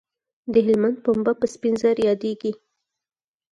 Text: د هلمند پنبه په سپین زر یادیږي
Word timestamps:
د 0.51 0.53
هلمند 0.65 0.97
پنبه 1.05 1.33
په 1.39 1.45
سپین 1.53 1.75
زر 1.81 1.97
یادیږي 2.07 2.51